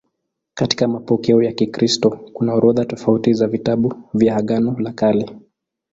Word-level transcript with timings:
Katika 0.53 0.87
mapokeo 0.87 1.43
ya 1.43 1.51
Kikristo 1.53 2.09
kuna 2.33 2.53
orodha 2.53 2.85
tofauti 2.85 3.33
za 3.33 3.47
vitabu 3.47 3.93
vya 4.13 4.37
Agano 4.37 4.79
la 4.79 4.91
Kale. 4.93 5.35